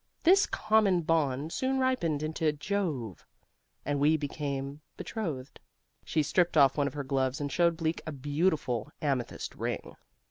[0.23, 3.23] This common bond soon ripened into Jove,
[3.85, 5.59] and we became betrothed."
[6.03, 9.95] She stripped off one of her gloves and showed Bleak a beautiful amethyst ring.